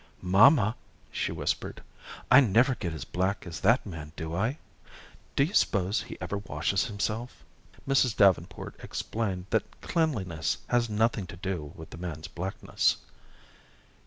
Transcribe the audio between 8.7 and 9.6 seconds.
explained